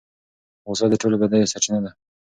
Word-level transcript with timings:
غصه 0.67 0.85
د 0.89 0.93
ټولو 1.01 1.15
بدیو 1.21 1.51
سرچینه 1.51 1.79
ده. 1.83 1.91